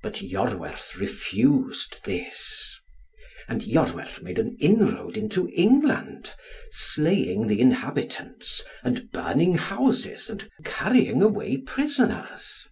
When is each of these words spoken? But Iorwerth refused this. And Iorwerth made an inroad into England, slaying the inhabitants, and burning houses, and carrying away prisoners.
But 0.00 0.22
Iorwerth 0.22 0.94
refused 0.96 2.04
this. 2.04 2.78
And 3.48 3.62
Iorwerth 3.62 4.22
made 4.22 4.38
an 4.38 4.56
inroad 4.60 5.16
into 5.16 5.48
England, 5.48 6.34
slaying 6.70 7.48
the 7.48 7.60
inhabitants, 7.60 8.62
and 8.84 9.10
burning 9.10 9.56
houses, 9.56 10.30
and 10.30 10.48
carrying 10.64 11.20
away 11.20 11.56
prisoners. 11.56 12.68